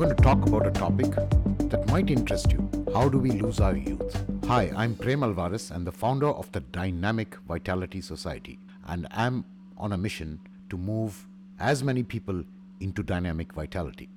going 0.00 0.16
to 0.16 0.22
talk 0.22 0.46
about 0.46 0.66
a 0.66 0.70
topic 0.70 1.10
that 1.68 1.86
might 1.88 2.08
interest 2.08 2.50
you. 2.50 2.66
How 2.94 3.10
do 3.10 3.18
we 3.18 3.32
lose 3.32 3.60
our 3.60 3.76
youth? 3.76 4.24
Hi, 4.46 4.72
I'm 4.74 4.94
Prem 4.94 5.22
Alvarez 5.22 5.70
and 5.70 5.86
the 5.86 5.92
founder 5.92 6.28
of 6.28 6.50
the 6.52 6.60
Dynamic 6.60 7.36
Vitality 7.46 8.00
Society, 8.00 8.58
and 8.86 9.06
I'm 9.10 9.44
on 9.76 9.92
a 9.92 9.98
mission 9.98 10.40
to 10.70 10.78
move 10.78 11.26
as 11.58 11.84
many 11.84 12.02
people 12.02 12.42
into 12.80 13.02
dynamic 13.02 13.52
vitality. 13.52 14.08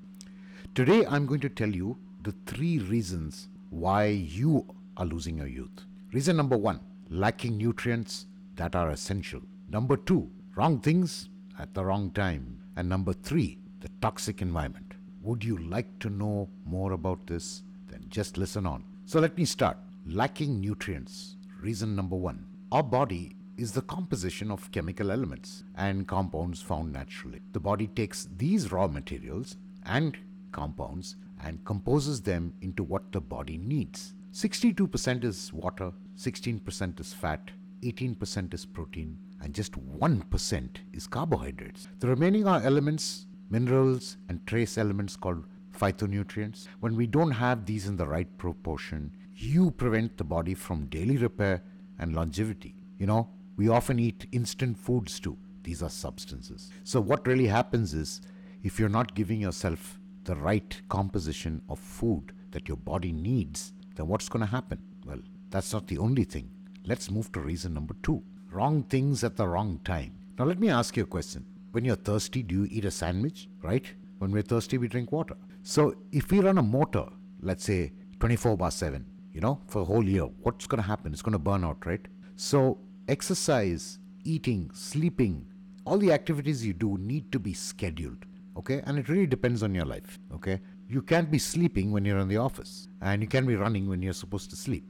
Today, 0.73 1.05
I'm 1.05 1.26
going 1.26 1.41
to 1.41 1.50
tell 1.50 1.76
you 1.76 1.98
the 2.22 2.34
three 2.45 2.80
reasons 2.80 3.50
why 3.70 4.05
you 4.05 4.66
are 4.95 5.05
losing 5.05 5.40
your 5.40 5.48
youth. 5.48 5.84
Reason 6.13 6.38
number 6.38 6.55
one 6.55 6.80
lacking 7.09 7.58
nutrients 7.58 8.27
that 8.55 8.73
are 8.73 8.90
essential. 8.90 9.41
Number 9.70 9.98
two, 9.98 10.31
wrong 10.55 10.80
things 10.80 11.27
at 11.59 11.73
the 11.73 11.84
wrong 11.84 12.09
time. 12.12 12.62
And 12.77 12.88
number 12.88 13.12
three, 13.12 13.58
the 13.81 13.90
toxic 14.02 14.41
environment. 14.41 14.93
Would 15.23 15.41
you 15.45 15.58
like 15.58 16.00
to 16.00 16.09
know 16.09 16.50
more 16.66 16.91
about 16.91 17.26
this? 17.27 17.63
Then 17.88 18.05
just 18.09 18.38
listen 18.38 18.66
on. 18.66 18.84
So 19.05 19.22
let 19.22 19.38
me 19.38 19.46
start. 19.46 19.77
Lacking 20.05 20.59
nutrients. 20.59 21.38
Reason 21.62 21.96
number 21.96 22.18
one 22.18 22.46
our 22.73 22.84
body 22.84 23.36
is 23.55 23.72
the 23.72 23.84
composition 23.84 24.52
of 24.52 24.70
chemical 24.72 25.12
elements 25.12 25.63
and 25.76 26.08
compounds 26.08 26.62
found 26.62 26.91
naturally. 26.91 27.40
The 27.54 27.59
body 27.59 27.88
takes 27.88 28.27
these 28.36 28.72
raw 28.72 28.88
materials 28.88 29.55
and 29.86 30.18
compounds 30.52 31.16
and 31.41 31.63
composes 31.63 32.21
them 32.21 32.54
into 32.62 32.84
what 32.84 33.12
the 33.13 33.21
body 33.21 33.58
needs. 33.58 34.16
62% 34.34 35.24
is 35.24 35.54
water, 35.54 35.94
16% 36.18 36.99
is 36.99 37.13
fat, 37.13 37.52
18% 37.84 38.54
is 38.54 38.66
protein, 38.66 39.18
and 39.41 39.54
just 39.54 39.74
1% 39.74 40.70
is 40.91 41.08
carbohydrates. 41.08 41.88
The 41.99 42.08
remaining 42.08 42.48
are 42.48 42.62
elements, 42.62 43.27
minerals, 43.54 44.18
and 44.27 44.46
trace 44.48 44.77
elements 44.77 45.15
called 45.15 45.46
phytonutrients. 45.79 46.68
When 46.79 46.96
we 46.96 47.07
don't 47.07 47.32
have 47.46 47.65
these 47.65 47.87
in 47.87 47.98
the 47.98 48.07
right 48.07 48.37
proportion, 48.37 49.12
you 49.35 49.71
prevent 49.71 50.18
the 50.18 50.23
body 50.23 50.55
from 50.55 50.87
daily 50.87 51.18
repair 51.18 51.62
and 51.99 52.15
longevity. 52.15 52.76
You 52.98 53.07
know, 53.07 53.29
we 53.55 53.70
often 53.70 53.99
eat 53.99 54.26
instant 54.32 54.77
foods 54.77 55.20
too. 55.20 55.37
These 55.63 55.84
are 55.84 55.90
substances. 55.90 56.71
So, 56.84 56.99
what 56.99 57.27
really 57.27 57.48
happens 57.48 57.93
is 57.93 58.21
if 58.63 58.79
you're 58.79 58.98
not 58.99 59.15
giving 59.15 59.41
yourself 59.41 59.99
the 60.23 60.35
right 60.35 60.82
composition 60.90 61.62
of 61.70 61.79
food 61.79 62.34
that 62.51 62.67
your 62.67 62.77
body 62.77 63.12
needs, 63.12 63.73
then 63.95 64.07
what's 64.07 64.29
going 64.29 64.45
to 64.45 64.51
happen? 64.51 64.79
Well, 65.06 65.19
that's 65.50 65.73
not 65.73 65.88
the 65.88 66.00
only 66.00 66.23
thing. 66.23 66.50
Let's 66.85 67.12
move 67.12 67.31
to 67.34 67.40
reason 67.40 67.73
number 67.73 67.95
two 68.03 68.23
wrong 68.51 68.84
things 68.84 69.23
at 69.23 69.35
the 69.35 69.47
wrong 69.47 69.79
time. 69.84 70.13
Now, 70.38 70.45
let 70.45 70.59
me 70.59 70.69
ask 70.69 70.95
you 70.97 71.03
a 71.03 71.13
question. 71.17 71.45
When 71.74 71.84
you're 71.85 71.96
thirsty, 71.96 72.44
do 72.44 72.53
you 72.53 72.68
eat 72.69 72.85
a 72.85 72.91
sandwich, 72.91 73.50
right? 73.63 73.84
When 74.19 74.29
we're 74.29 74.44
thirsty, 74.44 74.78
we 74.78 74.88
drink 74.88 75.12
water. 75.12 75.35
So, 75.63 75.96
if 76.12 76.29
we 76.29 76.40
run 76.40 76.59
a 76.59 76.62
motor, 76.62 77.06
let's 77.41 77.63
say 77.63 77.94
24 78.19 78.57
bar 78.57 78.69
7, 78.69 79.03
you 79.31 79.41
know, 79.41 79.59
for 79.66 79.81
a 79.81 79.85
whole 79.85 80.07
year, 80.07 80.25
what's 80.44 80.68
going 80.68 80.84
to 80.84 80.88
happen? 80.88 81.13
It's 81.13 81.24
going 81.24 81.34
to 81.34 81.40
burn 81.40 81.63
out, 81.63 81.84
right? 81.88 82.06
So, 82.35 82.78
exercise, 83.07 83.97
eating, 84.24 84.69
sleeping, 84.72 85.47
all 85.84 85.97
the 85.97 86.12
activities 86.12 86.63
you 86.63 86.74
do 86.74 86.96
need 87.00 87.31
to 87.31 87.40
be 87.40 87.53
scheduled, 87.53 88.24
okay? 88.56 88.84
And 88.85 89.00
it 89.00 89.09
really 89.09 89.25
depends 89.25 89.63
on 89.63 89.74
your 89.74 89.85
life, 89.85 90.19
okay? 90.31 90.62
You 90.88 91.01
can't 91.01 91.31
be 91.31 91.40
sleeping 91.40 91.91
when 91.91 92.06
you're 92.06 92.19
in 92.19 92.28
the 92.28 92.38
office, 92.38 92.88
and 93.01 93.19
you 93.19 93.28
can't 93.28 93.47
be 93.47 93.56
running 93.56 93.90
when 93.90 94.03
you're 94.03 94.13
supposed 94.13 94.51
to 94.51 94.56
sleep. 94.56 94.85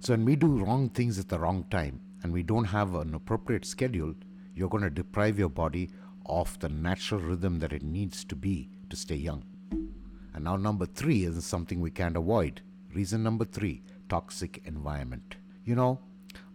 So, 0.00 0.12
when 0.14 0.24
we 0.24 0.34
do 0.34 0.48
wrong 0.48 0.88
things 0.88 1.16
at 1.20 1.28
the 1.28 1.38
wrong 1.38 1.64
time 1.70 2.00
and 2.24 2.32
we 2.32 2.42
don't 2.42 2.64
have 2.64 2.96
an 2.96 3.14
appropriate 3.14 3.64
schedule, 3.64 4.14
you're 4.56 4.68
going 4.68 4.84
to 4.84 4.90
deprive 4.90 5.38
your 5.38 5.48
body 5.48 5.90
of 6.26 6.58
the 6.60 6.68
natural 6.68 7.20
rhythm 7.20 7.58
that 7.60 7.72
it 7.72 7.82
needs 7.82 8.24
to 8.24 8.36
be 8.36 8.68
to 8.90 8.96
stay 8.96 9.16
young. 9.16 9.44
And 10.34 10.44
now, 10.44 10.56
number 10.56 10.86
three 10.86 11.24
is 11.24 11.44
something 11.44 11.80
we 11.80 11.90
can't 11.90 12.16
avoid. 12.16 12.60
Reason 12.92 13.22
number 13.22 13.44
three 13.44 13.82
toxic 14.08 14.62
environment. 14.64 15.36
You 15.64 15.74
know, 15.74 16.00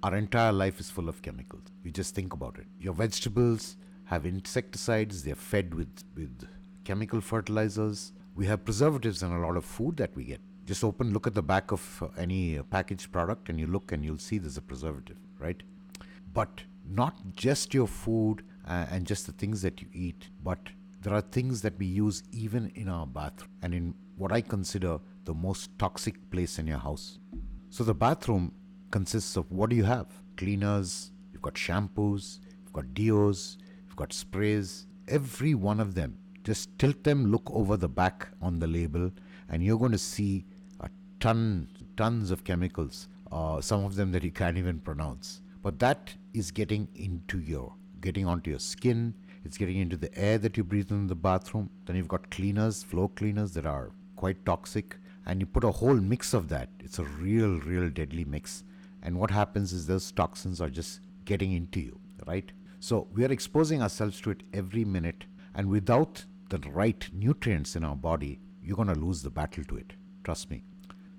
our 0.03 0.15
entire 0.15 0.51
life 0.51 0.79
is 0.79 0.89
full 0.89 1.09
of 1.09 1.21
chemicals. 1.21 1.63
You 1.83 1.91
just 1.91 2.15
think 2.15 2.33
about 2.33 2.57
it. 2.57 2.67
Your 2.79 2.93
vegetables 2.93 3.77
have 4.05 4.25
insecticides, 4.25 5.23
they're 5.23 5.35
fed 5.35 5.73
with, 5.73 6.03
with 6.15 6.47
chemical 6.83 7.21
fertilizers. 7.21 8.11
We 8.35 8.45
have 8.47 8.65
preservatives 8.65 9.21
in 9.21 9.31
a 9.31 9.39
lot 9.39 9.55
of 9.55 9.65
food 9.65 9.97
that 9.97 10.15
we 10.15 10.23
get. 10.23 10.41
Just 10.65 10.83
open, 10.83 11.13
look 11.13 11.27
at 11.27 11.33
the 11.33 11.43
back 11.43 11.71
of 11.71 12.03
uh, 12.03 12.07
any 12.17 12.57
uh, 12.57 12.63
packaged 12.63 13.11
product, 13.11 13.49
and 13.49 13.59
you 13.59 13.67
look 13.67 13.91
and 13.91 14.03
you'll 14.03 14.17
see 14.17 14.37
there's 14.37 14.57
a 14.57 14.61
preservative, 14.61 15.17
right? 15.39 15.61
But 16.33 16.63
not 16.87 17.35
just 17.35 17.73
your 17.73 17.87
food 17.87 18.43
uh, 18.69 18.85
and 18.91 19.05
just 19.05 19.25
the 19.25 19.33
things 19.33 19.61
that 19.63 19.81
you 19.81 19.87
eat, 19.91 20.29
but 20.43 20.59
there 21.01 21.13
are 21.13 21.21
things 21.21 21.61
that 21.61 21.77
we 21.79 21.85
use 21.85 22.23
even 22.31 22.71
in 22.75 22.87
our 22.87 23.07
bathroom 23.07 23.51
and 23.61 23.73
in 23.73 23.93
what 24.15 24.31
I 24.31 24.41
consider 24.41 24.99
the 25.25 25.33
most 25.33 25.77
toxic 25.79 26.29
place 26.29 26.59
in 26.59 26.67
your 26.67 26.77
house. 26.77 27.19
So 27.69 27.83
the 27.83 27.93
bathroom 27.93 28.53
consists 28.91 29.35
of 29.35 29.49
what 29.51 29.69
do 29.69 29.75
you 29.75 29.85
have? 29.85 30.07
Cleaners, 30.37 31.11
you've 31.31 31.41
got 31.41 31.53
shampoos, 31.53 32.39
you've 32.63 32.73
got 32.73 32.93
deos, 32.93 33.57
you've 33.85 33.95
got 33.95 34.13
sprays, 34.13 34.87
every 35.07 35.53
one 35.53 35.79
of 35.79 35.95
them. 35.95 36.17
Just 36.43 36.77
tilt 36.79 37.03
them, 37.03 37.31
look 37.31 37.49
over 37.51 37.77
the 37.77 37.89
back 37.89 38.27
on 38.41 38.59
the 38.59 38.67
label, 38.67 39.11
and 39.49 39.63
you're 39.63 39.79
going 39.79 39.91
to 39.91 39.97
see 39.97 40.45
a 40.79 40.89
ton, 41.19 41.67
tons 41.97 42.31
of 42.31 42.43
chemicals, 42.43 43.07
uh, 43.31 43.61
some 43.61 43.83
of 43.85 43.95
them 43.95 44.11
that 44.11 44.23
you 44.23 44.31
can't 44.31 44.57
even 44.57 44.79
pronounce. 44.79 45.41
But 45.61 45.79
that 45.79 46.13
is 46.33 46.51
getting 46.51 46.87
into 46.95 47.39
your, 47.39 47.73
getting 48.01 48.25
onto 48.25 48.49
your 48.49 48.59
skin, 48.59 49.13
it's 49.43 49.57
getting 49.57 49.77
into 49.77 49.97
the 49.97 50.15
air 50.17 50.37
that 50.37 50.57
you 50.57 50.63
breathe 50.63 50.91
in 50.91 51.07
the 51.07 51.15
bathroom. 51.15 51.69
Then 51.85 51.95
you've 51.95 52.07
got 52.07 52.29
cleaners, 52.29 52.83
floor 52.83 53.09
cleaners 53.09 53.53
that 53.53 53.65
are 53.65 53.91
quite 54.15 54.45
toxic. 54.45 54.97
And 55.25 55.39
you 55.39 55.45
put 55.45 55.63
a 55.63 55.71
whole 55.71 55.95
mix 55.95 56.33
of 56.33 56.49
that. 56.49 56.69
It's 56.79 56.99
a 56.99 57.03
real, 57.03 57.59
real 57.59 57.89
deadly 57.89 58.25
mix. 58.25 58.63
And 59.01 59.17
what 59.17 59.31
happens 59.31 59.71
is 59.71 59.85
those 59.85 60.11
toxins 60.11 60.59
are 60.59 60.69
just 60.69 60.99
getting 61.25 61.53
into 61.53 61.79
you, 61.79 61.99
right? 62.27 62.51
So 62.79 63.07
we 63.13 63.23
are 63.25 63.31
exposing 63.31 63.81
ourselves 63.81 64.19
to 64.21 64.31
it 64.31 64.43
every 64.53 64.83
minute. 64.83 65.25
And 65.53 65.69
without 65.69 66.25
the 66.49 66.59
right 66.71 67.07
nutrients 67.13 67.75
in 67.75 67.83
our 67.83 67.95
body, 67.95 68.39
you're 68.63 68.75
going 68.75 68.87
to 68.87 68.95
lose 68.95 69.21
the 69.21 69.29
battle 69.29 69.63
to 69.65 69.77
it. 69.77 69.93
Trust 70.23 70.49
me. 70.49 70.63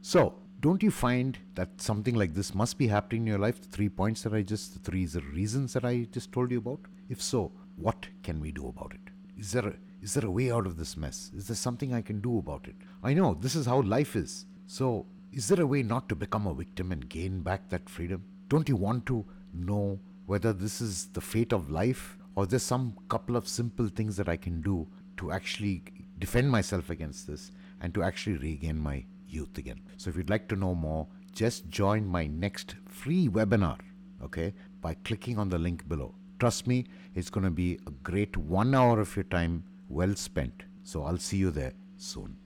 So, 0.02 0.34
don't 0.60 0.82
you 0.82 0.90
find 0.90 1.38
that 1.54 1.80
something 1.80 2.14
like 2.14 2.34
this 2.34 2.54
must 2.54 2.76
be 2.76 2.86
happening 2.86 3.22
in 3.22 3.26
your 3.28 3.38
life? 3.38 3.60
The 3.60 3.68
three 3.68 3.88
points 3.88 4.22
that 4.22 4.34
I 4.34 4.42
just, 4.42 4.74
the 4.74 4.90
three 4.90 5.06
reasons 5.32 5.72
that 5.72 5.84
I 5.84 6.06
just 6.12 6.32
told 6.32 6.50
you 6.50 6.58
about? 6.58 6.80
If 7.08 7.22
so, 7.22 7.52
what 7.76 8.06
can 8.22 8.40
we 8.40 8.52
do 8.52 8.68
about 8.68 8.92
it? 8.92 9.12
Is 9.38 9.52
there, 9.52 9.68
a, 9.68 9.74
is 10.02 10.14
there 10.14 10.26
a 10.26 10.30
way 10.30 10.50
out 10.50 10.66
of 10.66 10.76
this 10.76 10.96
mess? 10.96 11.30
Is 11.34 11.46
there 11.46 11.56
something 11.56 11.94
I 11.94 12.02
can 12.02 12.20
do 12.20 12.38
about 12.38 12.68
it? 12.68 12.74
I 13.02 13.14
know 13.14 13.34
this 13.34 13.54
is 13.54 13.64
how 13.64 13.80
life 13.80 14.16
is. 14.16 14.44
So, 14.66 15.06
is 15.32 15.48
there 15.48 15.62
a 15.62 15.66
way 15.66 15.82
not 15.82 16.08
to 16.08 16.14
become 16.14 16.46
a 16.46 16.54
victim 16.54 16.92
and 16.92 17.08
gain 17.08 17.40
back 17.40 17.70
that 17.70 17.88
freedom? 17.88 18.24
Don't 18.48 18.68
you 18.68 18.76
want 18.76 19.06
to 19.06 19.24
know 19.54 19.98
whether 20.26 20.52
this 20.52 20.80
is 20.80 21.06
the 21.06 21.20
fate 21.20 21.52
of 21.52 21.70
life 21.70 22.18
or 22.34 22.46
there's 22.46 22.62
some 22.62 22.96
couple 23.08 23.36
of 23.36 23.48
simple 23.48 23.88
things 23.88 24.16
that 24.16 24.28
I 24.28 24.36
can 24.36 24.60
do 24.60 24.86
to 25.18 25.32
actually 25.32 25.82
defend 26.18 26.50
myself 26.50 26.90
against 26.90 27.26
this 27.26 27.50
and 27.80 27.94
to 27.94 28.02
actually 28.02 28.36
regain 28.36 28.78
my 28.78 29.04
youth 29.32 29.58
again? 29.58 29.80
So, 29.96 30.10
if 30.10 30.16
you'd 30.16 30.30
like 30.30 30.48
to 30.48 30.56
know 30.56 30.74
more, 30.74 31.06
just 31.32 31.68
join 31.68 32.06
my 32.06 32.26
next 32.26 32.76
free 32.86 33.28
webinar, 33.28 33.78
okay, 34.22 34.52
by 34.80 34.94
clicking 35.04 35.38
on 35.38 35.48
the 35.48 35.58
link 35.58 35.88
below. 35.88 36.14
Trust 36.38 36.66
me, 36.66 36.86
it's 37.14 37.30
going 37.30 37.44
to 37.44 37.50
be 37.50 37.78
a 37.86 37.90
great 37.90 38.36
one 38.36 38.74
hour 38.74 39.00
of 39.00 39.14
your 39.14 39.24
time 39.24 39.64
well 39.88 40.14
spent. 40.14 40.62
So 40.82 41.04
I'll 41.04 41.18
see 41.18 41.36
you 41.36 41.50
there 41.50 41.74
soon. 41.96 42.36